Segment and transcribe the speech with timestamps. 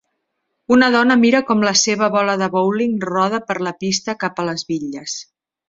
[0.75, 4.51] Una dona mira com la seva bola de bowling roda per la pista cap a
[4.51, 5.23] les bitlles.